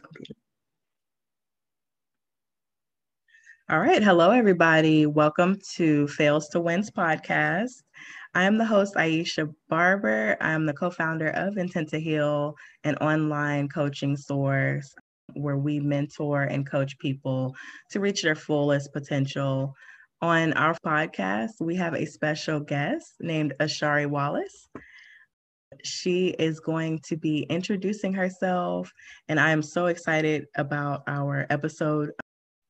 [0.00, 0.34] computer.
[3.70, 4.02] All right.
[4.02, 5.06] Hello, everybody.
[5.06, 7.82] Welcome to Fails to Wins podcast.
[8.34, 10.36] I am the host, Aisha Barber.
[10.40, 14.94] I'm the co founder of Intent to Heal, an online coaching source
[15.34, 17.54] where we mentor and coach people
[17.90, 19.74] to reach their fullest potential.
[20.20, 24.68] On our podcast, we have a special guest named Ashari Wallace.
[25.84, 28.92] She is going to be introducing herself,
[29.28, 32.12] and I am so excited about our episode.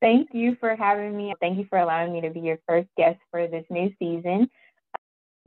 [0.01, 1.33] Thank you for having me.
[1.41, 4.49] Thank you for allowing me to be your first guest for this new season.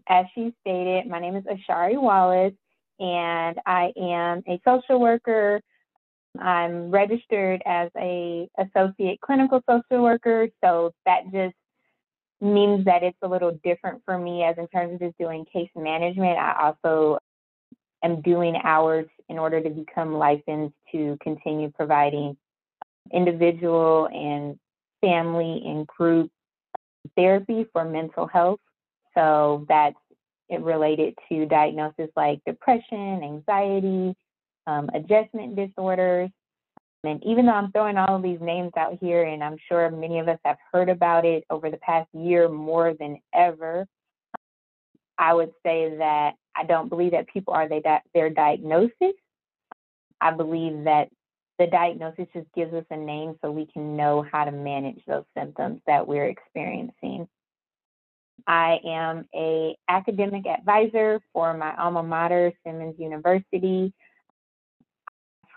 [0.08, 2.54] As she stated, my name is Ashari Wallace,
[3.00, 5.62] and I am a social worker.
[6.40, 11.56] I'm registered as a associate clinical social worker, so that just
[12.42, 15.70] means that it's a little different for me as in terms of just doing case
[15.76, 16.38] management.
[16.38, 17.18] I also
[18.06, 22.38] am doing hours in order to become licensed to continue providing
[23.12, 24.58] individual and
[25.02, 26.32] family and group
[27.16, 28.60] therapy for mental health.
[29.14, 29.96] So that's
[30.50, 34.16] related to diagnoses like depression, anxiety,
[34.68, 36.30] um, adjustment disorders.
[37.04, 40.20] And even though I'm throwing all of these names out here, and I'm sure many
[40.20, 43.86] of us have heard about it over the past year more than ever,
[45.18, 49.14] I would say that I don't believe that people are they di- their diagnosis.
[50.22, 51.10] I believe that
[51.60, 55.24] the diagnosis just gives us a name so we can know how to manage those
[55.38, 57.28] symptoms that we're experiencing.
[58.48, 63.94] I am a academic advisor for my alma mater, Simmons University.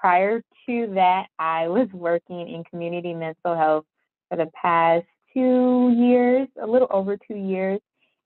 [0.01, 3.85] Prior to that, I was working in community mental health
[4.29, 7.81] for the past two years, a little over two years.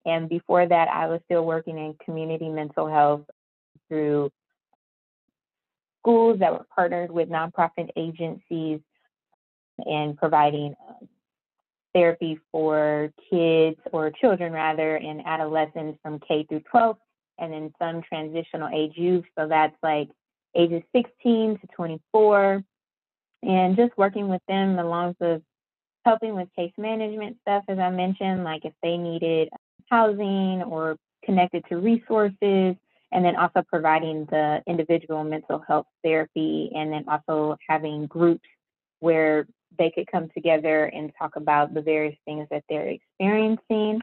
[0.05, 3.22] And before that, I was still working in community mental health
[3.89, 4.31] through
[6.00, 8.80] schools that were partnered with nonprofit agencies
[9.78, 11.08] and providing um,
[11.95, 16.96] therapy for kids or children rather and adolescents from K through 12
[17.39, 19.24] and then some transitional age youth.
[19.39, 20.08] So that's like
[20.57, 22.63] ages 16 to 24
[23.42, 25.42] and just working with them along with
[26.05, 29.48] helping with case management stuff, as I mentioned, like if they needed
[29.91, 32.77] housing or connected to resources,
[33.13, 38.48] and then also providing the individual mental health therapy, and then also having groups
[39.01, 39.47] where
[39.79, 44.01] they could come together and talk about the various things that they're experiencing.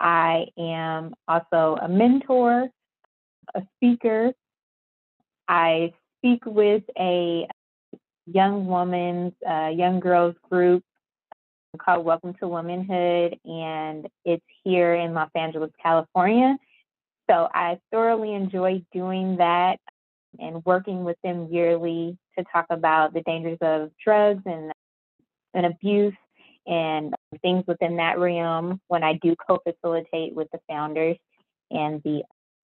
[0.00, 2.68] I am also a mentor,
[3.54, 4.32] a speaker.
[5.48, 7.46] I speak with a
[8.26, 10.82] young woman's, uh, young girls group
[11.78, 16.56] called Welcome to Womanhood, and it's here in Los Angeles, California.
[17.28, 19.78] So I thoroughly enjoy doing that
[20.38, 24.72] and working with them yearly to talk about the dangers of drugs and,
[25.54, 26.14] and abuse
[26.66, 31.16] and things within that realm when I do co facilitate with the founders
[31.70, 32.22] and the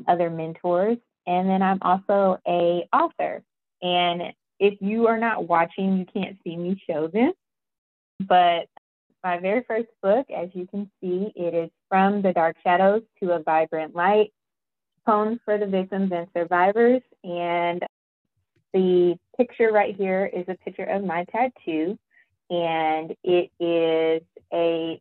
[0.09, 0.99] other mentors.
[1.27, 3.43] And then I'm also a author.
[3.81, 4.23] And
[4.59, 7.33] if you are not watching, you can't see me show this.
[8.21, 8.67] But
[9.23, 13.33] my very first book, as you can see, it is From the Dark Shadows to
[13.33, 14.33] a Vibrant Light
[15.07, 17.03] Poems for the Victims and Survivors.
[17.23, 17.83] And
[18.73, 21.99] the picture right here is a picture of my tattoo.
[22.51, 24.23] And it is
[24.53, 25.01] a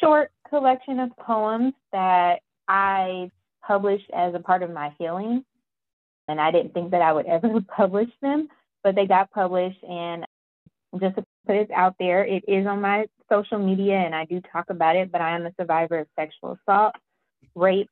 [0.00, 3.30] short collection of poems that I
[3.66, 5.44] published as a part of my healing.
[6.28, 8.48] And I didn't think that I would ever publish them,
[8.82, 9.82] but they got published.
[9.84, 10.24] And
[10.98, 12.24] just to put it out there.
[12.24, 15.46] It is on my social media and I do talk about it, but I am
[15.46, 16.94] a survivor of sexual assault,
[17.54, 17.90] rape.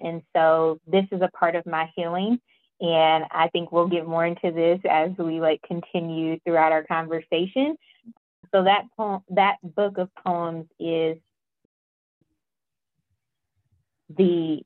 [0.00, 2.38] And so this is a part of my healing.
[2.80, 7.76] And I think we'll get more into this as we like continue throughout our conversation.
[8.52, 11.18] So that poem, that book of poems is
[14.16, 14.62] the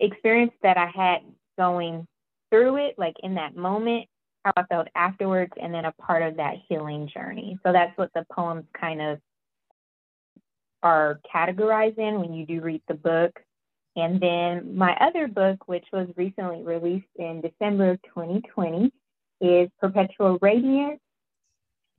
[0.00, 1.18] experience that I had
[1.58, 2.06] going
[2.50, 4.06] through it, like in that moment,
[4.56, 7.58] how I felt afterwards, and then a part of that healing journey.
[7.64, 9.18] So that's what the poems kind of
[10.82, 13.38] are categorized in when you do read the book.
[13.96, 18.92] And then my other book, which was recently released in December of 2020,
[19.40, 21.00] is Perpetual Radiance.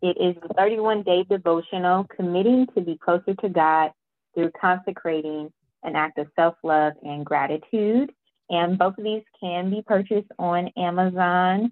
[0.01, 3.91] It is a 31 day devotional committing to be closer to God
[4.33, 5.51] through consecrating
[5.83, 8.11] an act of self love and gratitude.
[8.49, 11.71] And both of these can be purchased on Amazon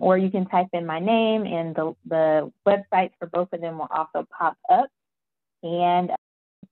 [0.00, 3.78] or you can type in my name and the, the websites for both of them
[3.78, 4.88] will also pop up.
[5.62, 6.10] And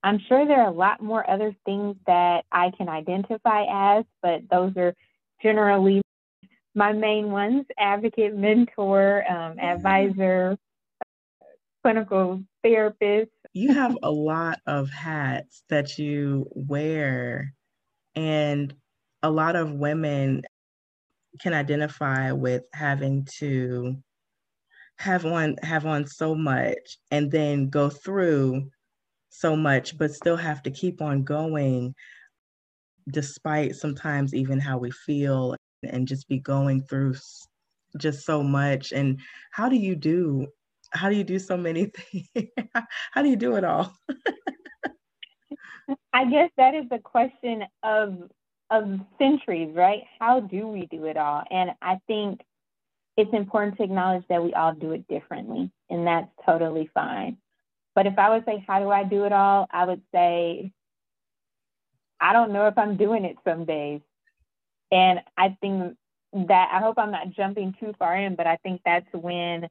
[0.03, 3.65] I'm sure there are a lot more other things that I can identify
[3.99, 4.93] as, but those are
[5.41, 6.01] generally
[6.73, 10.57] my main ones advocate, mentor, um, advisor,
[11.83, 13.31] clinical therapist.
[13.53, 17.53] You have a lot of hats that you wear,
[18.15, 18.73] and
[19.21, 20.43] a lot of women
[21.39, 23.95] can identify with having to
[24.97, 28.69] have on have on so much and then go through
[29.29, 31.95] so much but still have to keep on going
[33.09, 37.15] despite sometimes even how we feel and just be going through
[37.97, 38.91] just so much.
[38.91, 39.19] And
[39.51, 40.47] how do you do
[40.93, 42.49] how do you do so many things?
[43.11, 43.95] How do you do it all?
[46.13, 48.29] I guess that is the question of
[48.71, 50.03] of centuries right?
[50.19, 51.43] How do we do it all?
[51.51, 52.41] And i think
[53.17, 57.37] it's important to acknowledge that we all do it differently and that's totally fine.
[57.93, 59.67] But if i would say how do i do it all?
[59.71, 60.71] I would say
[62.19, 64.01] i don't know if i'm doing it some days.
[64.91, 65.97] And i think
[66.33, 69.67] that I hope I'm not jumping too far in, but I think that's when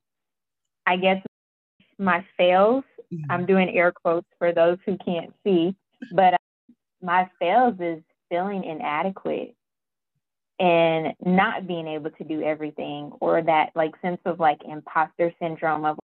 [0.87, 1.23] I guess
[1.99, 3.31] my fails, mm-hmm.
[3.31, 5.75] I'm doing air quotes for those who can't see,
[6.13, 6.35] but
[7.03, 9.55] my fails is feeling inadequate
[10.59, 15.85] and not being able to do everything or that like sense of like imposter syndrome
[15.85, 15.99] of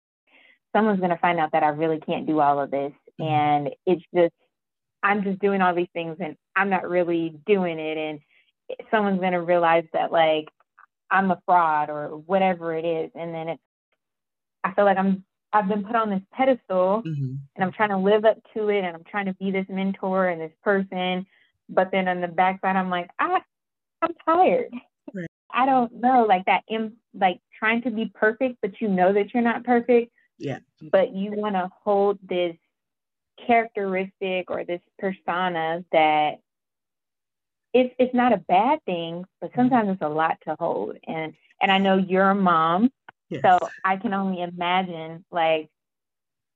[0.76, 3.24] someone's going to find out that I really can't do all of this mm-hmm.
[3.24, 4.34] and it's just
[5.04, 8.20] I'm just doing all these things and I'm not really doing it and
[8.90, 10.50] someone's going to realize that like
[11.12, 13.12] I'm a fraud or whatever it is.
[13.16, 13.62] And then it's,
[14.64, 15.24] I feel like I'm,
[15.54, 17.36] I've been put on this pedestal mm-hmm.
[17.56, 20.28] and I'm trying to live up to it and I'm trying to be this mentor
[20.28, 21.26] and this person.
[21.70, 23.40] But then on the backside, I'm like, I,
[24.02, 24.70] I'm tired.
[25.14, 25.28] Right.
[25.52, 29.34] I don't know, like that, Im- like trying to be perfect, but you know that
[29.34, 30.12] you're not perfect.
[30.38, 30.60] Yeah.
[30.92, 32.56] But you want to hold this
[33.46, 36.40] characteristic or this persona that
[37.74, 39.62] it's it's not a bad thing, but mm-hmm.
[39.62, 40.98] sometimes it's a lot to hold.
[41.08, 42.92] And and I know you're a mom,
[43.30, 43.42] yes.
[43.44, 45.70] so I can only imagine like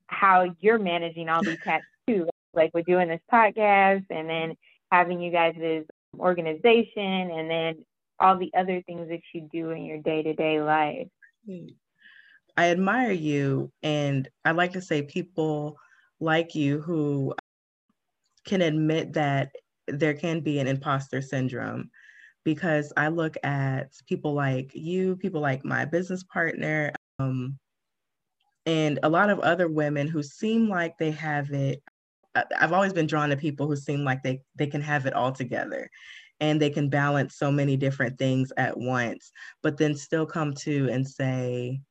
[0.07, 2.27] how you're managing all these hats too.
[2.53, 4.55] Like we're doing this podcast and then
[4.91, 5.85] having you guys'
[6.17, 7.85] organization and then
[8.19, 11.07] all the other things that you do in your day to day life.
[12.57, 15.77] I admire you, and I like to say people
[16.19, 17.33] like you who
[18.45, 19.51] can admit that
[19.87, 21.89] there can be an imposter syndrome
[22.43, 27.57] because I look at people like you, people like my business partner, um,
[28.65, 31.81] and a lot of other women who seem like they have it.
[32.59, 35.31] I've always been drawn to people who seem like they they can have it all
[35.31, 35.89] together
[36.39, 39.31] and they can balance so many different things at once,
[39.61, 41.81] but then still come to and say,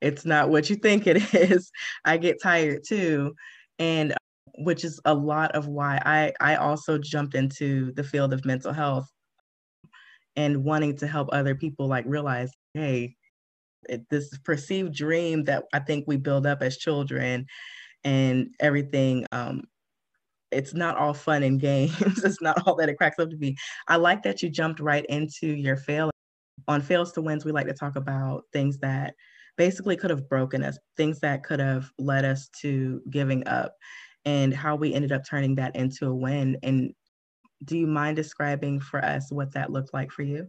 [0.00, 1.70] it's not what you think it is.
[2.04, 3.34] I get tired too.
[3.78, 4.14] And
[4.58, 8.72] which is a lot of why I, I also jumped into the field of mental
[8.72, 9.08] health
[10.36, 13.16] and wanting to help other people like realize, hey,
[14.10, 17.46] this perceived dream that I think we build up as children
[18.04, 19.62] and everything, um,
[20.50, 22.00] it's not all fun and games.
[22.24, 23.56] it's not all that it cracks up to be.
[23.88, 26.10] I like that you jumped right into your fail.
[26.68, 29.14] On Fails to Wins, we like to talk about things that
[29.56, 33.74] basically could have broken us, things that could have led us to giving up
[34.24, 36.58] and how we ended up turning that into a win.
[36.62, 36.94] And
[37.64, 40.48] do you mind describing for us what that looked like for you?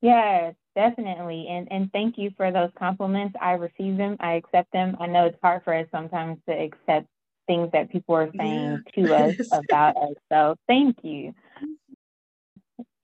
[0.00, 1.46] Yes, definitely.
[1.48, 3.36] And and thank you for those compliments.
[3.40, 4.16] I receive them.
[4.18, 4.96] I accept them.
[4.98, 7.06] I know it's hard for us sometimes to accept
[7.46, 9.04] things that people are saying yeah.
[9.04, 10.14] to us about us.
[10.30, 11.34] So thank you.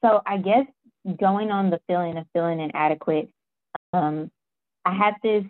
[0.04, 0.66] So I guess
[1.18, 3.30] going on the feeling of feeling inadequate,
[3.92, 4.30] um,
[4.84, 5.44] I had this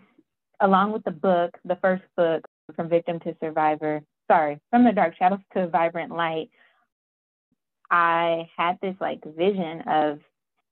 [0.59, 5.15] along with the book, the first book, from victim to survivor, sorry, from the dark
[5.17, 6.49] shadows to vibrant light,
[7.89, 10.19] I had this like vision of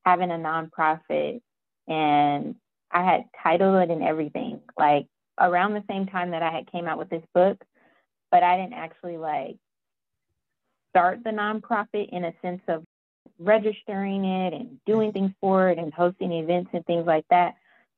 [0.05, 1.41] having a nonprofit
[1.87, 2.55] and
[2.91, 5.07] I had titled it and everything, like
[5.39, 7.57] around the same time that I had came out with this book,
[8.31, 9.57] but I didn't actually like
[10.89, 12.83] start the nonprofit in a sense of
[13.39, 17.55] registering it and doing things for it and hosting events and things like that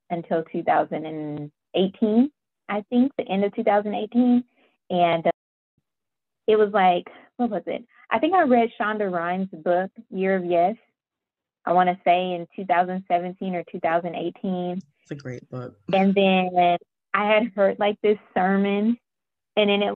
[0.10, 2.32] until 2018.
[2.70, 4.44] I think, the end of 2018.
[4.92, 5.32] And uh,
[6.48, 7.08] it was like,
[7.38, 7.84] what was it?
[8.12, 10.76] I think I read Shonda Rhimes' book, Year of Yes.
[11.66, 14.82] I want to say in 2017 or 2018.
[15.02, 15.78] It's a great book.
[15.94, 16.78] And then
[17.14, 18.98] I had heard like this sermon,
[19.56, 19.94] and then it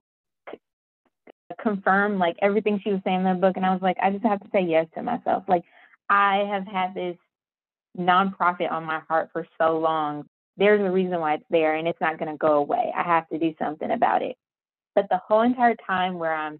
[1.61, 3.57] confirmed like everything she was saying in the book.
[3.57, 5.43] And I was like, I just have to say yes to myself.
[5.47, 5.63] Like,
[6.09, 7.17] I have had this
[7.97, 10.25] nonprofit on my heart for so long
[10.57, 12.91] there's a reason why it's there and it's not going to go away.
[12.95, 14.35] I have to do something about it.
[14.95, 16.59] But the whole entire time where I'm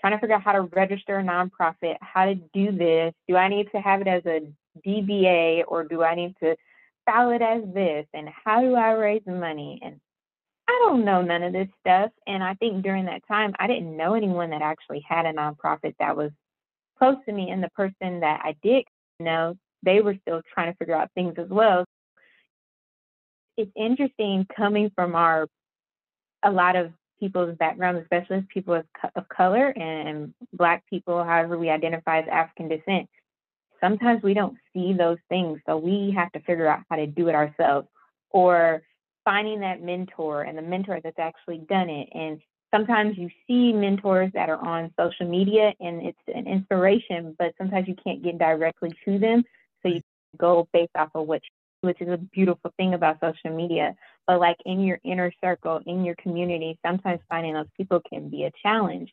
[0.00, 3.48] trying to figure out how to register a nonprofit, how to do this, do I
[3.48, 4.40] need to have it as a
[4.86, 6.56] DBA or do I need to
[7.06, 8.06] file it as this?
[8.12, 9.80] And how do I raise money?
[9.82, 10.00] And
[10.68, 12.10] I don't know none of this stuff.
[12.26, 15.94] And I think during that time, I didn't know anyone that actually had a nonprofit
[15.98, 16.30] that was
[16.98, 17.50] close to me.
[17.50, 18.84] And the person that I did
[19.18, 21.84] know, they were still trying to figure out things as well.
[23.56, 25.46] It's interesting coming from our,
[26.42, 28.84] a lot of people's backgrounds, especially people of,
[29.16, 33.08] of color and Black people, however we identify as African descent.
[33.80, 35.60] Sometimes we don't see those things.
[35.66, 37.88] So we have to figure out how to do it ourselves.
[38.30, 38.82] Or
[39.28, 42.08] finding that mentor and the mentor that's actually done it.
[42.14, 42.40] And
[42.74, 47.86] sometimes you see mentors that are on social media and it's an inspiration, but sometimes
[47.88, 49.44] you can't get directly to them.
[49.82, 50.38] So you mm-hmm.
[50.38, 51.44] go based off of which
[51.82, 53.94] which is a beautiful thing about social media.
[54.26, 58.44] But like in your inner circle, in your community, sometimes finding those people can be
[58.44, 59.12] a challenge.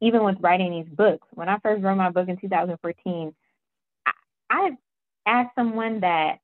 [0.00, 3.34] Even with writing these books, when I first wrote my book in 2014,
[4.06, 4.12] I,
[4.48, 4.70] I
[5.26, 6.38] asked someone that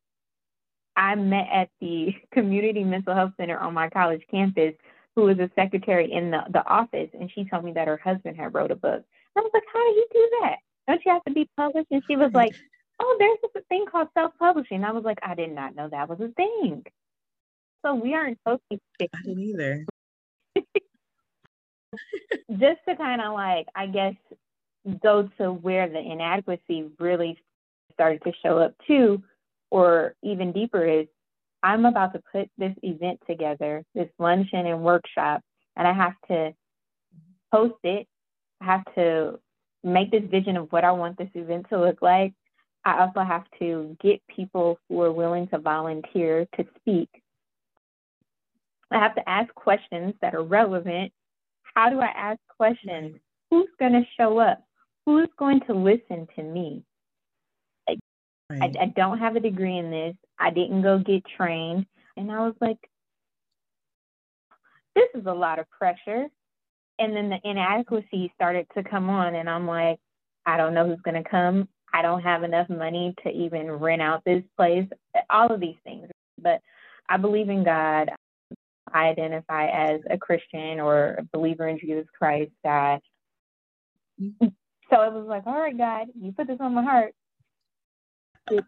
[0.97, 4.75] I met at the community mental health center on my college campus
[5.15, 8.37] who was a secretary in the, the office and she told me that her husband
[8.37, 9.03] had wrote a book.
[9.37, 10.57] I was like, How do you do that?
[10.89, 11.89] Don't you have to be published?
[11.91, 12.55] And she was like,
[13.01, 14.85] Oh, there's a thing called self-publishing.
[14.85, 16.85] I was like, I did not know that was a thing.
[17.85, 19.85] So we aren't totally I didn't either.
[22.51, 24.15] Just to kind of like, I guess,
[25.03, 27.39] go to where the inadequacy really
[27.93, 29.23] started to show up too
[29.73, 31.07] or even deeper is
[31.63, 35.41] I'm about to put this event together, this luncheon and workshop,
[35.77, 36.53] and I have to
[37.51, 38.07] post it.
[38.61, 39.41] I have to
[39.83, 42.35] make this vision of what I want this event to look like.
[42.85, 47.09] I also have to get people who are willing to volunteer to speak.
[48.91, 51.13] I have to ask questions that are relevant.
[51.63, 53.17] How do I ask questions?
[53.51, 54.63] Who's going to show up?
[55.07, 56.85] Who's going to listen to me?
[58.61, 58.77] Right.
[58.79, 60.15] I, I don't have a degree in this.
[60.39, 61.87] I didn't go get trained.
[62.17, 62.79] And I was like,
[64.95, 66.27] this is a lot of pressure.
[66.99, 69.35] And then the inadequacy started to come on.
[69.35, 69.99] And I'm like,
[70.45, 71.69] I don't know who's going to come.
[71.95, 74.87] I don't have enough money to even rent out this place,
[75.31, 76.09] all of these things.
[76.41, 76.61] But
[77.09, 78.11] I believe in God.
[78.93, 82.53] I identify as a Christian or a believer in Jesus Christ.
[82.65, 83.01] God.
[84.21, 84.49] Mm-hmm.
[84.91, 87.15] So it was like, all right, God, you put this on my heart
[88.51, 88.65] it,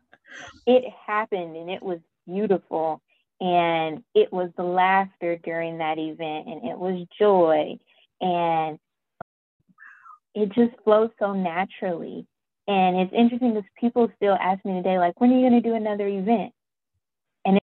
[0.67, 3.01] it happened and it was beautiful.
[3.41, 7.79] And it was the laughter during that event and it was joy.
[8.21, 8.79] And
[10.35, 12.27] it just flows so naturally.
[12.67, 15.69] And it's interesting because people still ask me today like when are you going to
[15.69, 16.53] do another event?
[17.45, 17.67] And it's,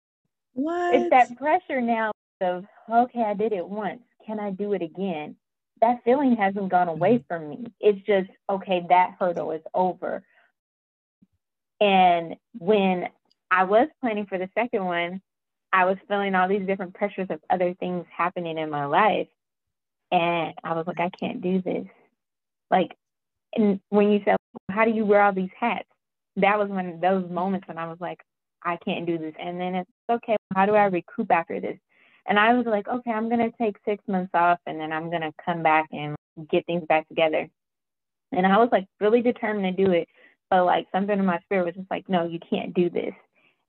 [0.55, 4.01] it's that pressure now of okay i did it once.
[4.25, 5.35] Can i do it again?
[5.81, 7.27] That feeling hasn't gone away mm-hmm.
[7.27, 7.65] from me.
[7.79, 10.23] It's just okay that hurdle is over
[11.79, 13.09] and when
[13.51, 15.21] I was planning for the second one,
[15.73, 19.27] I was feeling all these different pressures of other things happening in my life.
[20.11, 21.85] And I was like, I can't do this.
[22.71, 22.95] Like,
[23.55, 24.37] and when you said,
[24.69, 25.87] how do you wear all these hats?
[26.37, 28.19] That was one of those moments when I was like,
[28.63, 29.33] I can't do this.
[29.39, 31.77] And then it's okay, how do I recoup after this?
[32.27, 35.09] And I was like, okay, I'm going to take six months off and then I'm
[35.09, 36.15] going to come back and
[36.49, 37.47] get things back together.
[38.31, 40.07] And I was like really determined to do it
[40.49, 43.13] but like something in my spirit was just like, no, you can't do this.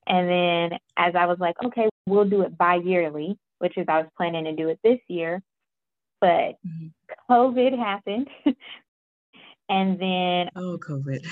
[0.07, 3.99] And then as I was like, okay, we'll do it bi yearly, which is I
[4.01, 5.41] was planning to do it this year,
[6.21, 6.87] but mm-hmm.
[7.29, 8.29] COVID happened.
[9.69, 11.25] and then oh, COVID.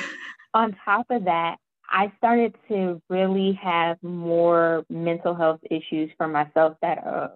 [0.54, 1.58] on top of that,
[1.90, 7.30] I started to really have more mental health issues for myself that uh,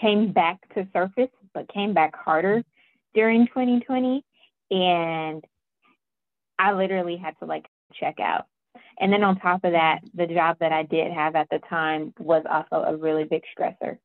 [0.00, 2.62] came back to surface, but came back harder
[3.14, 4.24] during 2020.
[4.70, 5.44] And
[6.58, 8.46] I literally had to like check out.
[9.00, 12.12] And then on top of that, the job that I did have at the time
[12.18, 13.98] was also a really big stressor.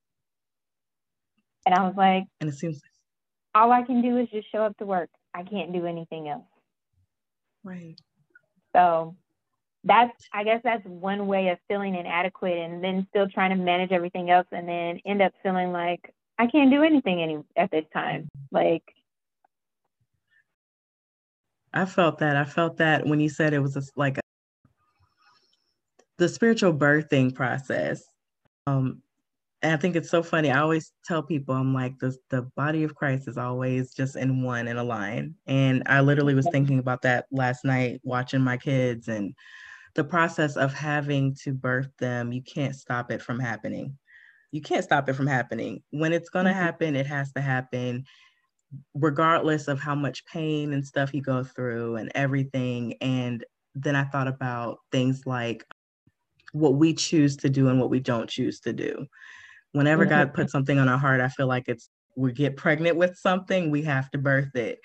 [1.65, 2.81] And I was like, and it seems
[3.55, 5.10] all I can do is just show up to work.
[5.33, 6.45] I can't do anything else.
[7.63, 7.95] Right.
[8.75, 9.15] So
[9.83, 13.91] that's I guess that's one way of feeling inadequate and then still trying to manage
[13.91, 17.86] everything else and then end up feeling like I can't do anything any at this
[17.93, 18.29] time.
[18.51, 18.83] Like
[21.74, 22.36] I felt that.
[22.36, 24.22] I felt that when you said it was a, like a,
[26.18, 28.03] the spiritual birthing process.
[28.68, 29.01] Um,
[29.62, 30.51] and I think it's so funny.
[30.51, 34.44] I always tell people, I'm like, the, the body of Christ is always just in
[34.44, 35.36] one in a line.
[35.48, 39.34] And I literally was thinking about that last night, watching my kids and
[39.96, 42.34] the process of having to birth them.
[42.34, 43.98] You can't stop it from happening.
[44.51, 45.82] You can't stop it from happening.
[45.92, 46.60] When it's going to mm-hmm.
[46.60, 48.06] happen, it has to happen
[48.94, 53.44] regardless of how much pain and stuff you go through and everything and
[53.75, 55.65] then I thought about things like
[56.51, 59.06] what we choose to do and what we don't choose to do.
[59.72, 60.36] Whenever God mm-hmm.
[60.36, 63.82] puts something on our heart, I feel like it's we get pregnant with something, we
[63.82, 64.80] have to birth it.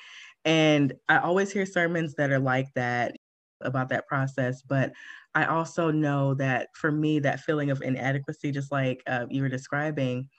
[0.46, 3.16] And I always hear sermons that are like that
[3.60, 4.62] about that process.
[4.62, 4.92] But
[5.34, 9.50] I also know that for me, that feeling of inadequacy, just like uh, you were
[9.50, 10.30] describing,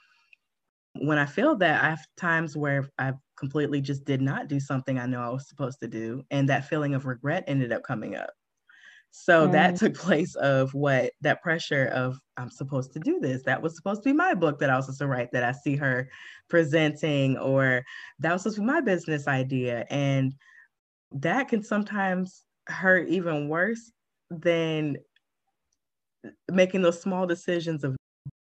[0.96, 5.00] when I feel that, I have times where I completely just did not do something
[5.00, 6.24] I know I was supposed to do.
[6.30, 8.32] And that feeling of regret ended up coming up.
[9.12, 9.52] So mm.
[9.54, 13.44] that took place of what that pressure of I'm supposed to do this.
[13.44, 15.52] That was supposed to be my book that I was supposed to write that I
[15.52, 16.10] see her
[16.50, 17.84] presenting, or
[18.20, 19.86] that was supposed to be my business idea.
[19.90, 20.36] And
[21.12, 23.92] that can sometimes hurt even worse
[24.30, 24.98] than
[26.52, 27.96] making those small decisions of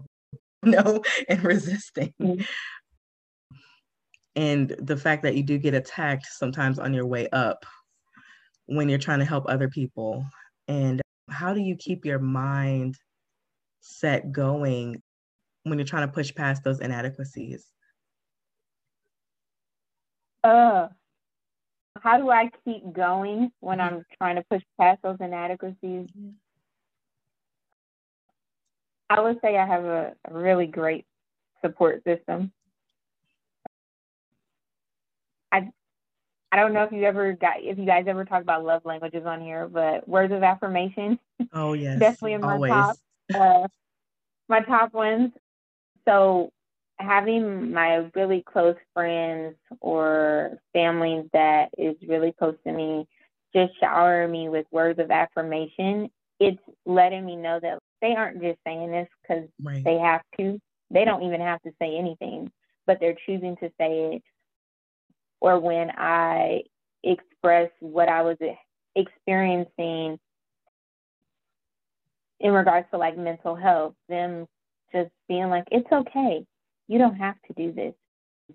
[0.63, 2.13] no and resisting.
[2.21, 2.45] Mm.
[4.35, 7.65] And the fact that you do get attacked sometimes on your way up
[8.65, 10.25] when you're trying to help other people
[10.67, 12.95] and how do you keep your mind
[13.81, 15.01] set going
[15.63, 17.65] when you're trying to push past those inadequacies?
[20.43, 20.87] Uh,
[22.01, 23.79] how do I keep going when.
[23.79, 26.09] I'm trying to push past those inadequacies?
[29.09, 31.05] I would say I have a really great
[31.61, 32.51] support system.
[35.51, 35.69] I
[36.53, 39.25] I don't know if you ever got if you guys ever talk about love languages
[39.25, 41.17] on here, but words of affirmation.
[41.51, 42.71] Oh yes, definitely in my Always.
[42.71, 42.97] top
[43.33, 43.67] uh,
[44.47, 45.31] my top ones.
[46.07, 46.51] So
[46.99, 53.07] having my really close friends or family that is really close to me
[53.55, 56.07] just shower me with words of affirmation,
[56.39, 59.83] it's letting me know that they aren't just saying this because right.
[59.83, 60.61] they have to.
[60.91, 62.51] They don't even have to say anything,
[62.85, 64.23] but they're choosing to say it
[65.43, 66.61] or when I
[67.03, 68.37] express what I was
[68.95, 70.17] experiencing
[72.39, 74.47] in regards to like mental health, them
[74.93, 76.45] just being like, it's okay.
[76.87, 77.93] You don't have to do this.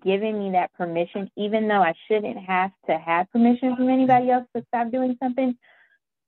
[0.03, 4.47] Giving me that permission, even though I shouldn't have to have permission from anybody else
[4.55, 5.55] to stop doing something,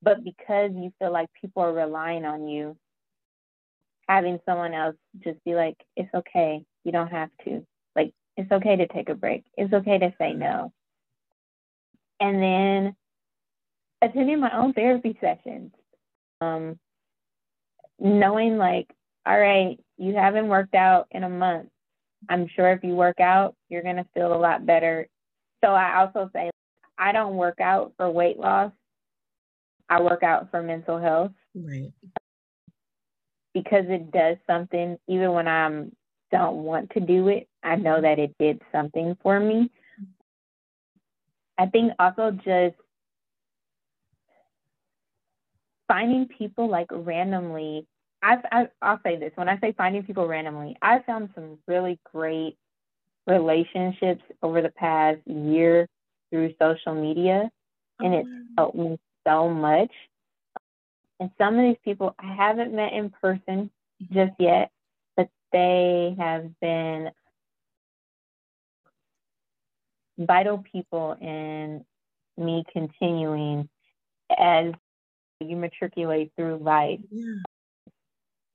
[0.03, 2.77] but because you feel like people are relying on you,
[4.07, 6.63] having someone else just be like, it's okay.
[6.83, 7.65] You don't have to.
[8.41, 9.43] It's okay to take a break.
[9.55, 10.73] It's okay to say no.
[12.19, 12.95] And then
[14.01, 15.71] attending my own therapy sessions.
[16.41, 16.79] Um,
[17.99, 18.87] knowing like,
[19.27, 21.69] all right, you haven't worked out in a month.
[22.29, 25.07] I'm sure if you work out, you're going to feel a lot better.
[25.63, 26.49] So I also say,
[26.97, 28.71] I don't work out for weight loss.
[29.87, 31.31] I work out for mental health.
[31.53, 31.91] Right.
[33.53, 35.91] Because it does something, even when I'm
[36.31, 39.69] don't want to do it, I know that it did something for me.
[41.57, 42.75] I think also just
[45.87, 47.85] finding people like randomly.
[48.23, 51.99] I've, I, I'll say this when I say finding people randomly, I found some really
[52.11, 52.57] great
[53.27, 55.87] relationships over the past year
[56.29, 57.49] through social media,
[57.99, 59.91] and it's oh, helped me so much.
[61.19, 63.69] And some of these people I haven't met in person
[64.01, 64.13] mm-hmm.
[64.13, 64.71] just yet,
[65.51, 67.09] they have been
[70.17, 71.83] vital people in
[72.37, 73.69] me continuing
[74.37, 74.73] as
[75.39, 76.99] you matriculate through life.
[77.09, 77.35] Yeah.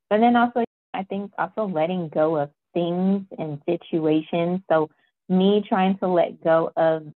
[0.09, 4.61] But then also, I think also letting go of things and situations.
[4.71, 4.89] So,
[5.29, 7.07] me trying to let go of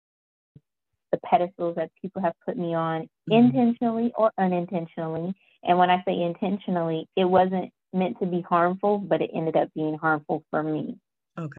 [1.13, 3.33] the pedestals that people have put me on mm-hmm.
[3.33, 5.35] intentionally or unintentionally.
[5.63, 9.69] And when I say intentionally, it wasn't meant to be harmful, but it ended up
[9.75, 10.99] being harmful for me.
[11.39, 11.57] Okay.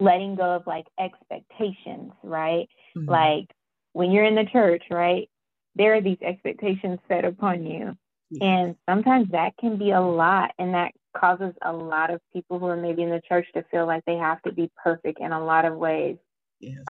[0.00, 2.68] Letting go of like expectations, right?
[2.96, 3.08] Mm-hmm.
[3.08, 3.50] Like
[3.92, 5.28] when you're in the church, right?
[5.74, 7.96] There are these expectations set upon you.
[8.30, 8.40] Yes.
[8.40, 10.52] And sometimes that can be a lot.
[10.58, 13.86] And that causes a lot of people who are maybe in the church to feel
[13.86, 16.16] like they have to be perfect in a lot of ways.
[16.60, 16.84] Yes.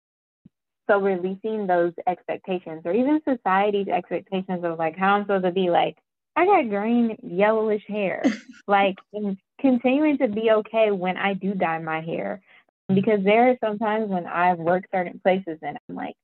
[0.89, 5.69] So releasing those expectations or even society's expectations of like how I'm supposed to be
[5.69, 5.97] like
[6.35, 8.23] I got green, yellowish hair.
[8.67, 8.97] like
[9.61, 12.41] continuing to be okay when I do dye my hair.
[12.87, 16.15] Because there are sometimes when I've worked certain places and I'm like,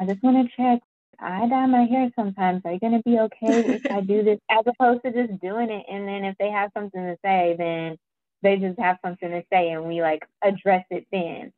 [0.00, 0.80] I just want to check.
[1.20, 2.62] I dye my hair sometimes.
[2.64, 4.38] Are you going to be okay if I do this?
[4.50, 5.86] As opposed to just doing it.
[5.88, 7.96] And then if they have something to say, then
[8.42, 11.52] they just have something to say and we like address it then.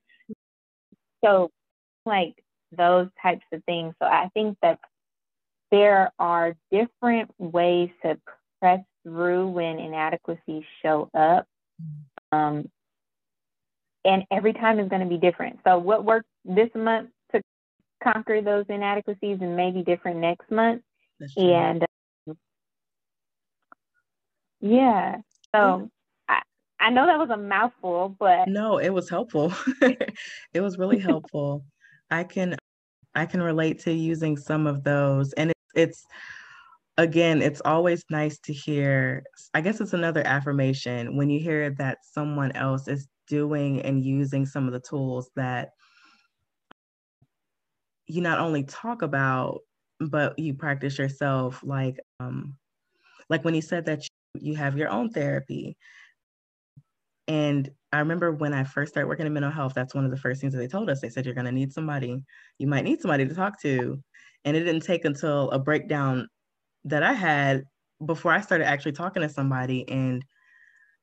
[1.24, 1.50] So,
[2.04, 2.34] like
[2.76, 3.94] those types of things.
[4.02, 4.78] So, I think that
[5.70, 8.18] there are different ways to
[8.60, 11.46] press through when inadequacies show up.
[12.32, 12.68] Um,
[14.04, 15.60] and every time is going to be different.
[15.64, 17.40] So, what worked this month to
[18.02, 20.82] conquer those inadequacies and maybe different next month.
[21.36, 21.84] And
[22.28, 22.36] um,
[24.60, 25.16] yeah,
[25.54, 25.90] so
[26.28, 26.42] I,
[26.80, 29.54] I know that was a mouthful, but no, it was helpful.
[30.52, 31.64] it was really helpful.
[32.10, 32.56] I can
[33.14, 36.06] I can relate to using some of those, and it's
[36.96, 39.24] again, it's always nice to hear.
[39.52, 44.46] I guess it's another affirmation when you hear that someone else is doing and using
[44.46, 45.70] some of the tools that
[48.06, 49.60] you not only talk about
[49.98, 52.54] but you practice yourself like um
[53.30, 55.76] like when you said that you, you have your own therapy
[57.26, 60.16] and I remember when I first started working in mental health, that's one of the
[60.16, 61.00] first things that they told us.
[61.00, 62.22] They said, You're going to need somebody,
[62.58, 64.02] you might need somebody to talk to.
[64.44, 66.28] And it didn't take until a breakdown
[66.84, 67.64] that I had
[68.04, 69.88] before I started actually talking to somebody.
[69.88, 70.24] And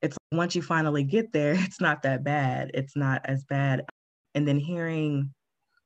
[0.01, 2.71] it's once you finally get there, it's not that bad.
[2.73, 3.83] It's not as bad.
[4.35, 5.33] And then hearing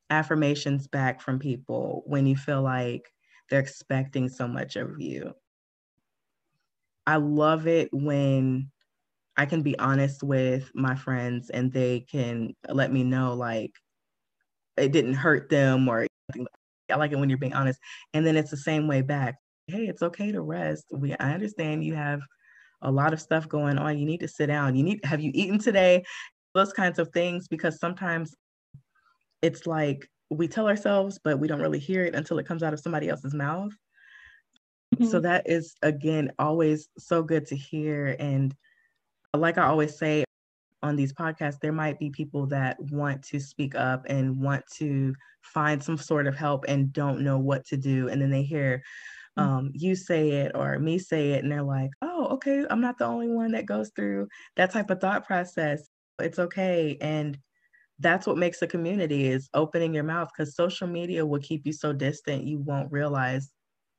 [0.10, 3.10] affirmations back from people when you feel like
[3.50, 5.34] they're expecting so much of you.
[7.08, 8.72] I love it when
[9.38, 13.72] I can be honest with my friends and they can let me know like
[14.78, 16.08] it didn't hurt them or
[16.92, 17.80] I like it when you're being honest.
[18.14, 19.36] And then it's the same way back.
[19.68, 20.86] Hey, it's okay to rest.
[20.92, 22.22] We I understand you have
[22.82, 23.98] a lot of stuff going on.
[23.98, 24.76] You need to sit down.
[24.76, 26.04] You need have you eaten today?
[26.54, 28.34] Those kinds of things because sometimes
[29.42, 32.74] it's like we tell ourselves, but we don't really hear it until it comes out
[32.74, 33.72] of somebody else's mouth.
[34.96, 35.06] Mm-hmm.
[35.06, 38.16] So that is again always so good to hear.
[38.20, 38.56] And
[39.34, 40.25] like I always say
[40.84, 45.14] on these podcasts, there might be people that want to speak up and want to
[45.42, 48.08] find some sort of help and don't know what to do.
[48.10, 48.82] And then they hear
[49.38, 49.50] mm-hmm.
[49.50, 52.98] um, you say it or me say it, and they're like, oh, okay, I'm not
[52.98, 55.88] the only one that goes through that type of thought process.
[56.20, 56.98] It's okay.
[57.02, 57.38] And
[58.00, 61.74] that's what makes a community is opening your mouth because social media will keep you
[61.74, 63.52] so distant you won't realize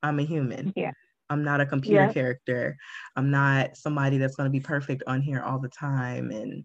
[0.03, 0.71] I'm a human.
[0.75, 0.91] Yeah.
[1.29, 2.13] I'm not a computer yeah.
[2.13, 2.77] character.
[3.15, 6.31] I'm not somebody that's going to be perfect on here all the time.
[6.31, 6.63] And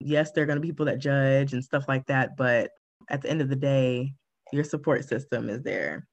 [0.00, 2.36] yes, there are going to be people that judge and stuff like that.
[2.36, 2.70] But
[3.08, 4.14] at the end of the day,
[4.52, 6.06] your support system is there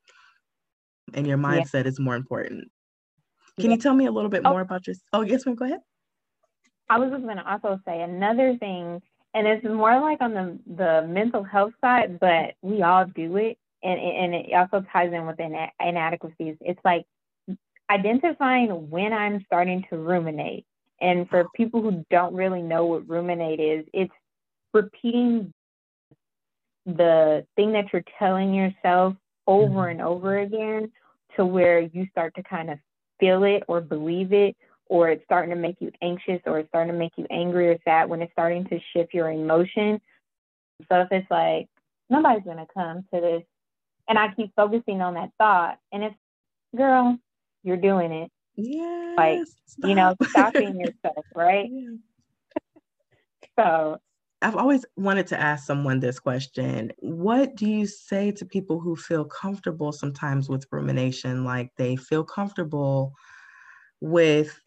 [1.14, 1.90] and your mindset yeah.
[1.90, 2.70] is more important.
[3.60, 3.76] Can yeah.
[3.76, 4.52] you tell me a little bit oh.
[4.52, 4.96] more about your?
[5.14, 5.56] Oh, yes, ma'am.
[5.56, 5.80] Go ahead.
[6.90, 9.02] I was just going to also say another thing
[9.34, 13.58] and it's more like on the the mental health side, but we all do it,
[13.84, 15.40] and and it also ties in with
[15.80, 16.58] inadequacies.
[16.62, 17.06] It's like
[17.92, 20.66] identifying when I'm starting to ruminate,
[21.02, 24.14] and for people who don't really know what ruminate is, it's
[24.74, 25.54] repeating
[26.86, 29.16] the thing that you're telling yourself
[29.48, 29.90] over mm-hmm.
[29.90, 30.92] and over again
[31.36, 32.78] to where you start to kind of
[33.20, 34.56] feel it or believe it
[34.88, 37.78] or it's starting to make you anxious or it's starting to make you angry or
[37.86, 40.02] sad when it's starting to shift your emotion.
[40.90, 41.68] So if it's like,
[42.10, 43.44] nobody's going to come to this,
[44.10, 46.16] and I keep focusing on that thought, and it's,
[46.76, 47.18] girl,
[47.64, 48.32] you're doing it.
[48.56, 49.16] Yeah.
[49.18, 49.90] Like, stop.
[49.90, 51.70] you know, stopping yourself, right?
[51.72, 51.90] Yeah.
[53.60, 53.98] so
[54.42, 56.92] I've always wanted to ask someone this question.
[57.00, 61.46] What do you say to people who feel comfortable sometimes with rumination?
[61.46, 63.14] Like they feel comfortable
[64.02, 64.60] with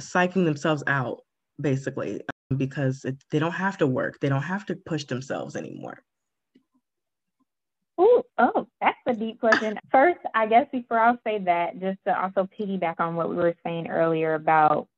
[0.00, 1.20] psyching themselves out
[1.60, 2.20] basically
[2.56, 6.02] because it, they don't have to work they don't have to push themselves anymore
[8.00, 12.22] Ooh, oh that's a deep question first i guess before i'll say that just to
[12.22, 14.88] also piggyback on what we were saying earlier about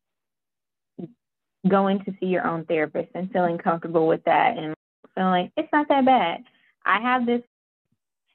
[1.69, 4.75] going to see your own therapist and feeling comfortable with that and
[5.15, 6.45] feeling like it's not that bad
[6.85, 7.43] i have this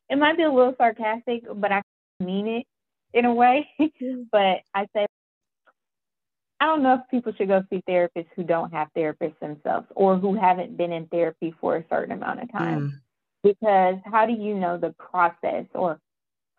[0.09, 1.81] it might be a little sarcastic but i
[2.19, 2.65] mean it
[3.13, 3.67] in a way
[4.31, 5.05] but i say
[6.61, 10.17] I don't know if people should go see therapists who don't have therapists themselves or
[10.17, 12.81] who haven't been in therapy for a certain amount of time.
[12.81, 12.99] Mm.
[13.43, 15.99] Because how do you know the process or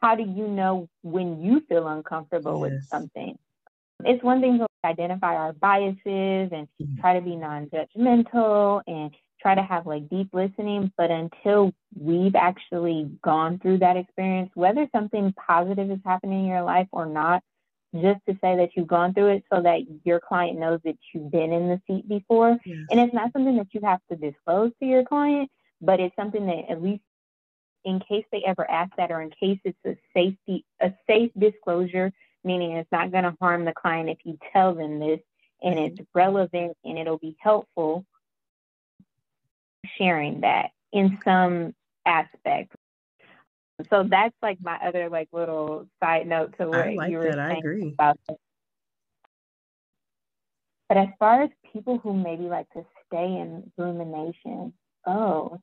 [0.01, 2.61] how do you know when you feel uncomfortable yes.
[2.61, 3.39] with something?
[4.05, 7.01] It's one thing to identify our biases and mm.
[7.01, 10.93] try to be non judgmental and try to have like deep listening.
[10.97, 16.63] But until we've actually gone through that experience, whether something positive is happening in your
[16.63, 17.43] life or not,
[17.95, 21.31] just to say that you've gone through it so that your client knows that you've
[21.31, 22.57] been in the seat before.
[22.65, 22.87] Yes.
[22.91, 26.47] And it's not something that you have to disclose to your client, but it's something
[26.47, 27.03] that at least
[27.85, 32.13] in case they ever ask that or in case it's a safety a safe disclosure,
[32.45, 35.21] meaning it's not going to harm the client if you tell them this
[35.63, 38.05] and it's relevant and it'll be helpful
[39.97, 41.75] sharing that in some
[42.07, 42.75] aspect
[43.89, 47.37] so that's like my other like little side note to what like you were that.
[47.37, 47.89] saying I agree.
[47.93, 48.37] about this.
[50.89, 54.73] But as far as people who maybe like to stay in rumination,
[55.07, 55.61] oh,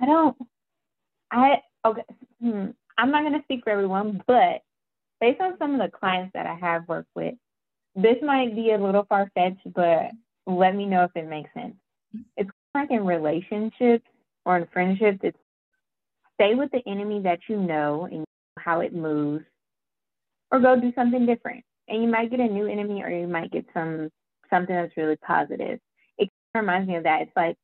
[0.00, 0.36] I don't.
[1.30, 2.02] I okay.
[2.42, 2.66] Hmm,
[2.98, 4.62] I'm not going to speak for everyone, but
[5.20, 7.34] based on some of the clients that I have worked with,
[7.94, 10.10] this might be a little far fetched, but
[10.46, 11.74] let me know if it makes sense.
[12.36, 14.06] It's like in relationships
[14.44, 15.38] or in friendships, it's
[16.34, 18.24] stay with the enemy that you know and
[18.58, 19.44] how it moves,
[20.50, 21.64] or go do something different.
[21.88, 24.10] And you might get a new enemy, or you might get some
[24.50, 25.78] something that's really positive.
[26.18, 27.22] It reminds me of that.
[27.22, 27.56] It's like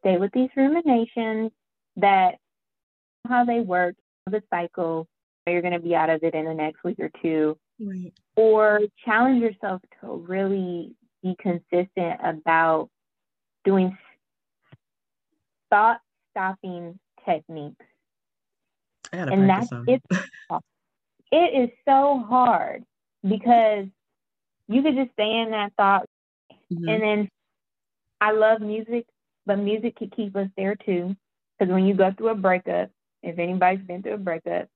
[0.00, 1.50] stay with these ruminations
[1.96, 2.36] that
[3.28, 3.94] how they work,
[4.26, 5.06] the cycle.
[5.46, 7.58] You're going to be out of it in the next week or two.
[7.78, 8.12] Right.
[8.36, 12.88] Or challenge yourself to really be consistent about
[13.64, 13.96] doing
[15.70, 17.84] thought stopping techniques.
[19.12, 20.02] and that's it.
[21.30, 22.84] it is so hard
[23.22, 23.86] because
[24.68, 26.06] you could just stay in that thought
[26.72, 26.88] mm-hmm.
[26.88, 27.28] and then
[28.20, 29.06] I love music,
[29.46, 31.14] but music could keep us there too.
[31.58, 32.90] Because when you go through a breakup,
[33.22, 34.68] if anybody's been through a breakup,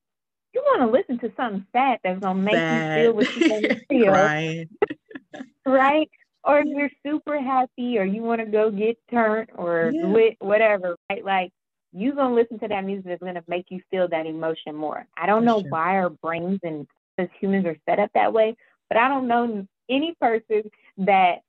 [0.53, 2.69] you want to listen to something sad that's gonna make sad.
[2.69, 4.67] you feel what you want to feel, right?
[5.65, 6.09] right?
[6.43, 10.01] Or if you're super happy, or you want to go get turned, or yeah.
[10.01, 11.23] lit, whatever, right?
[11.23, 11.51] Like
[11.91, 15.05] you gonna listen to that music that's gonna make you feel that emotion more.
[15.17, 15.69] I don't For know sure.
[15.69, 16.87] why our brains and
[17.17, 18.55] as humans are set up that way,
[18.89, 20.63] but I don't know any person
[20.99, 21.39] that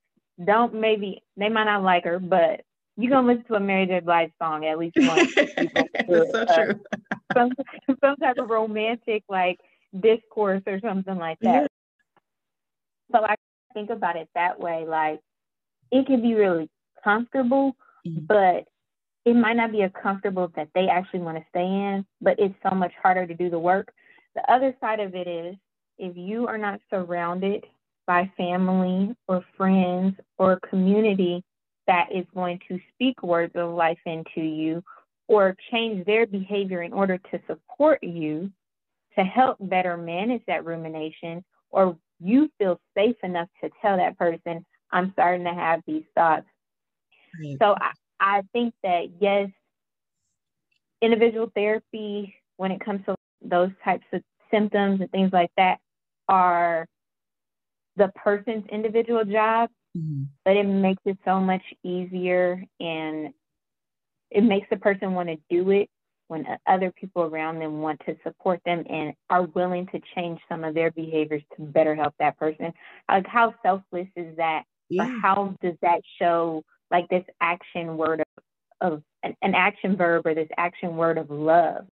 [0.45, 2.63] don't maybe they might not like her, but
[3.01, 4.01] you're gonna listen to a Mary J.
[4.01, 5.35] Blige song at least once.
[5.37, 6.81] That's so uh, true.
[7.35, 7.51] some
[8.03, 9.59] some type of romantic like
[9.99, 11.63] discourse or something like that.
[11.63, 11.67] Yeah.
[13.13, 13.37] So I
[13.75, 14.85] think about it that way.
[14.87, 15.21] Like
[15.91, 16.69] it can be really
[17.03, 18.27] comfortable, mm-hmm.
[18.27, 18.67] but
[19.25, 22.55] it might not be as comfortable that they actually want to stay in, but it's
[22.69, 23.93] so much harder to do the work.
[24.35, 25.57] The other side of it is
[25.99, 27.65] if you are not surrounded
[28.07, 31.45] by family or friends or community
[31.87, 34.83] that is going to speak words of life into you
[35.29, 38.51] or change their behavior in order to support you
[39.17, 44.65] to help better manage that rumination, or you feel safe enough to tell that person,
[44.93, 46.47] I'm starting to have these thoughts.
[47.41, 47.57] Right.
[47.61, 49.51] So I, I think that, yes,
[51.01, 55.79] individual therapy, when it comes to those types of symptoms and things like that,
[56.29, 56.87] are
[57.97, 60.25] the person's individual job, mm-hmm.
[60.45, 63.33] but it makes it so much easier and
[64.31, 65.89] it makes the person want to do it
[66.29, 70.63] when other people around them want to support them and are willing to change some
[70.63, 72.73] of their behaviors to better help that person.
[73.09, 74.63] Like how selfless is that?
[74.89, 75.03] Yeah.
[75.03, 80.25] Or how does that show like this action word of, of an, an action verb
[80.25, 81.87] or this action word of love?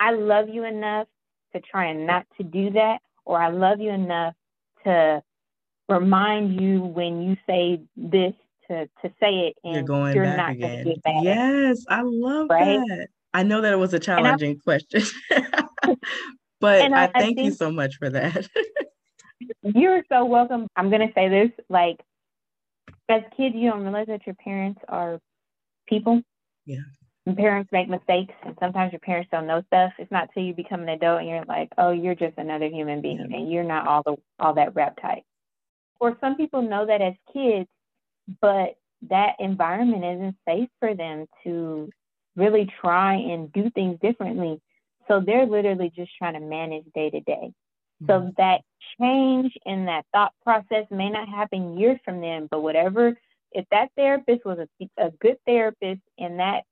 [0.00, 1.06] I love you enough
[1.54, 4.34] to try and not to do that, or I love you enough
[4.84, 5.22] to
[5.90, 8.34] remind you when you say this
[8.68, 10.84] to to say it and you're, going you're not again.
[10.84, 11.22] Get back.
[11.22, 12.78] Yes, I love right?
[12.88, 13.08] that.
[13.32, 15.02] I know that it was a challenging question,
[16.60, 18.48] but I, I, thank I you so much for that.
[19.62, 20.66] you're so welcome.
[20.76, 22.00] I'm gonna say this like
[23.10, 25.18] as kids, you don't realize that your parents are
[25.88, 26.22] people.
[26.64, 26.78] Yeah.
[27.26, 29.92] And parents make mistakes, and sometimes your parents don't know stuff.
[29.98, 33.02] It's not till you become an adult and you're like, oh, you're just another human
[33.02, 33.36] being, yeah.
[33.36, 35.24] and you're not all the all that rep tight.
[36.00, 37.68] Or some people know that as kids,
[38.40, 38.76] but
[39.08, 41.90] that environment isn't safe for them to
[42.36, 44.60] really try and do things differently.
[45.08, 47.52] So they're literally just trying to manage day to day.
[48.06, 48.30] So mm-hmm.
[48.38, 48.62] that
[49.00, 53.16] change in that thought process may not happen years from then, but whatever,
[53.52, 56.62] if that therapist was a, a good therapist and that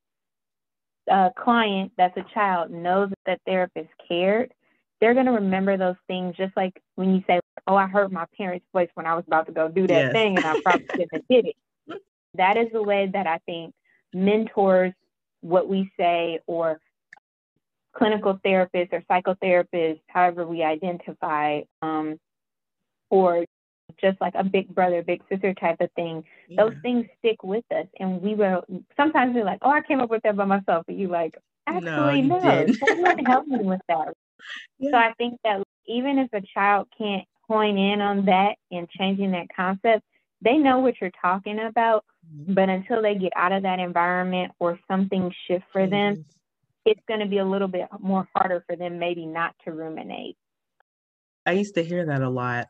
[1.10, 4.52] uh, client that's a child knows that, that therapist cared,
[5.00, 8.24] they're going to remember those things just like when you say, Oh, I heard my
[8.36, 10.12] parents' voice when I was about to go do that yes.
[10.12, 12.02] thing and I probably didn't did it.
[12.34, 13.74] That is the way that I think
[14.12, 14.92] mentors
[15.40, 16.80] what we say or
[17.96, 22.18] clinical therapists or psychotherapists, however we identify, um,
[23.10, 23.44] or
[24.00, 26.62] just like a big brother, big sister type of thing, yeah.
[26.62, 27.86] those things stick with us.
[27.98, 28.64] And we will
[28.96, 30.84] sometimes we're like, oh, I came up with that by myself.
[30.86, 31.34] But you like,
[31.66, 34.14] actually, no, no someone helped me with that.
[34.78, 34.90] Yeah.
[34.90, 39.32] So I think that even if a child can't point in on that and changing
[39.32, 40.02] that concept,
[40.42, 42.04] they know what you're talking about.
[42.32, 42.54] Mm-hmm.
[42.54, 45.90] But until they get out of that environment or something shift for mm-hmm.
[45.90, 46.24] them,
[46.84, 50.36] it's going to be a little bit more harder for them maybe not to ruminate.
[51.46, 52.66] I used to hear that a lot,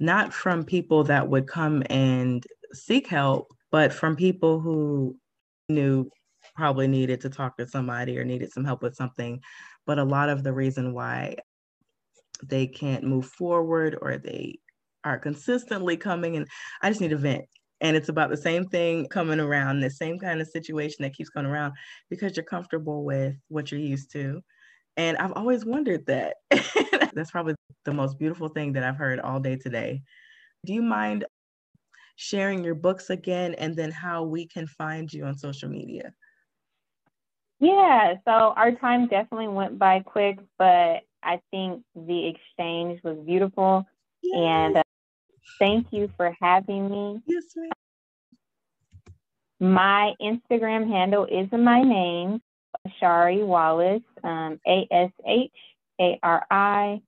[0.00, 5.16] not from people that would come and seek help, but from people who
[5.68, 6.10] knew
[6.54, 9.40] probably needed to talk to somebody or needed some help with something.
[9.88, 11.38] But a lot of the reason why
[12.44, 14.60] they can't move forward or they
[15.04, 16.46] are consistently coming and
[16.82, 17.44] I just need a vent.
[17.80, 21.30] And it's about the same thing coming around, the same kind of situation that keeps
[21.30, 21.74] coming around
[22.10, 24.42] because you're comfortable with what you're used to.
[24.96, 26.36] And I've always wondered that.
[27.14, 30.02] That's probably the most beautiful thing that I've heard all day today.
[30.66, 31.24] Do you mind
[32.16, 36.12] sharing your books again and then how we can find you on social media?
[37.60, 43.84] Yeah, so our time definitely went by quick, but I think the exchange was beautiful.
[44.22, 44.82] And uh,
[45.58, 47.22] thank you for having me.
[47.26, 47.70] Yes, ma'am.
[49.60, 52.40] My Instagram handle is my name,
[52.86, 55.50] Ashari Wallace, um, A S H
[56.00, 57.02] A R I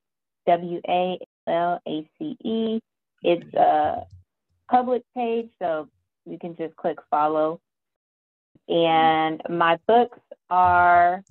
[0.49, 2.81] W A L A C E.
[3.23, 4.05] It's a
[4.69, 5.89] public page, so
[6.27, 7.61] you can just click follow.
[8.69, 10.19] And my books
[10.51, 11.23] are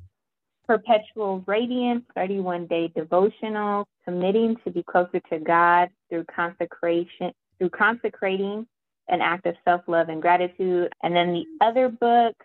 [0.65, 8.67] Perpetual Radiance, 31 Day Devotional, Committing to be Closer to God through consecration, through consecrating
[9.08, 10.93] an act of self love and gratitude.
[11.01, 12.36] And then the other book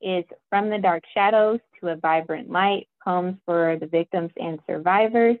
[0.00, 5.36] is From the Dark Shadows to a Vibrant Light Poems for the Victims and Survivors.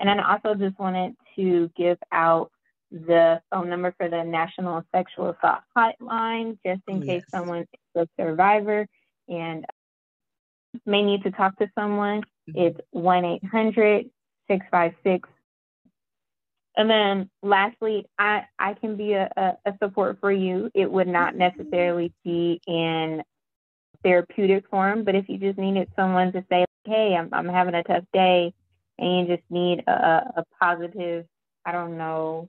[0.00, 2.50] And then I also just wanted to give out
[2.90, 7.06] the phone number for the National Sexual Assault Hotline, just in yes.
[7.06, 8.86] case someone is a survivor
[9.28, 9.64] and
[10.86, 12.22] may need to talk to someone.
[12.48, 12.60] Mm-hmm.
[12.60, 14.10] It's 1 800
[14.48, 15.28] 656
[16.76, 20.70] and then lastly, I, I can be a, a, support for you.
[20.74, 23.22] It would not necessarily be in
[24.02, 27.82] therapeutic form, but if you just needed someone to say, hey, I'm, I'm having a
[27.82, 28.54] tough day,
[28.98, 31.26] and you just need a, a positive,
[31.64, 32.48] I don't know,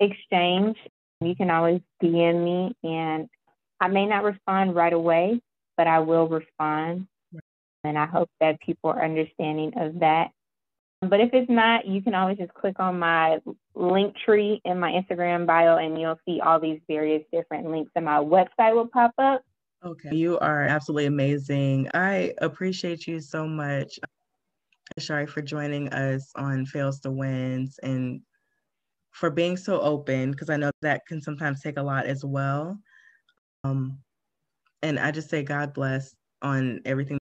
[0.00, 0.76] exchange,
[1.20, 2.74] you can always DM me.
[2.82, 3.28] And
[3.80, 5.40] I may not respond right away,
[5.76, 7.06] but I will respond.
[7.84, 10.30] And I hope that people are understanding of that.
[11.02, 13.40] But if it's not, you can always just click on my
[13.76, 18.16] Linktree in my Instagram bio and you'll see all these various different links and my
[18.16, 19.42] website will pop up.
[19.84, 20.14] Okay.
[20.16, 21.90] You are absolutely amazing.
[21.92, 23.98] I appreciate you so much,
[24.98, 28.22] Shari, for joining us on Fails to Wins and
[29.10, 32.78] for being so open, because I know that can sometimes take a lot as well.
[33.62, 33.98] Um,
[34.84, 37.18] and I just say God bless on everything